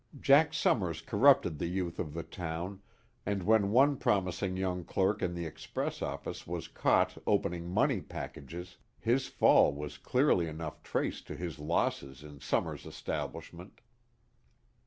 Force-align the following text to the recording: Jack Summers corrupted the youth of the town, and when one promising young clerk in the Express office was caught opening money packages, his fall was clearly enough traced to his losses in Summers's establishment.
Jack 0.19 0.51
Summers 0.55 0.99
corrupted 0.99 1.59
the 1.59 1.67
youth 1.67 1.99
of 1.99 2.15
the 2.15 2.23
town, 2.23 2.81
and 3.23 3.43
when 3.43 3.69
one 3.69 3.97
promising 3.97 4.57
young 4.57 4.83
clerk 4.83 5.21
in 5.21 5.35
the 5.35 5.45
Express 5.45 6.01
office 6.01 6.47
was 6.47 6.67
caught 6.67 7.19
opening 7.27 7.69
money 7.69 8.01
packages, 8.01 8.77
his 8.97 9.27
fall 9.27 9.71
was 9.75 9.99
clearly 9.99 10.47
enough 10.47 10.81
traced 10.81 11.27
to 11.27 11.35
his 11.35 11.59
losses 11.59 12.23
in 12.23 12.39
Summers's 12.39 12.87
establishment. 12.87 13.79